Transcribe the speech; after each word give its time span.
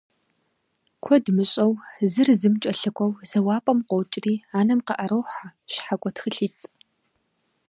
Куэд 1.03 1.25
мыщӀэу 1.35 1.73
зыр 2.11 2.29
зым 2.41 2.55
кӀэлъыкӀуэу 2.61 3.13
зэуапӀэм 3.29 3.79
къокӀри 3.89 4.33
анэм 4.59 4.79
къыӀэрохьэ 4.87 5.45
щхьэкӀуэ 5.73 6.11
тхылъитӀ. 6.15 6.63